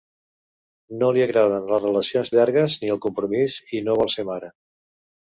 No 1.01 1.09
li 1.17 1.25
agraden 1.25 1.69
les 1.73 1.85
relacions 1.85 2.33
llargues 2.39 2.81
ni 2.85 2.93
el 2.97 3.01
compromís 3.07 3.63
i 3.81 3.87
no 3.89 4.01
vol 4.05 4.15
ser 4.19 4.31
mare. 4.35 4.55